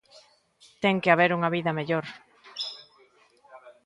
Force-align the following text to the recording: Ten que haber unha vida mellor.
Ten 0.83 0.95
que 1.03 1.11
haber 1.11 1.31
unha 1.37 1.53
vida 1.55 1.71
mellor. 1.79 2.05